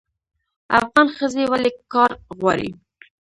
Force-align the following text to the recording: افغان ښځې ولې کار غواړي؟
افغان 0.79 1.07
ښځې 1.17 1.43
ولې 1.51 1.71
کار 1.93 2.11
غواړي؟ 2.37 2.69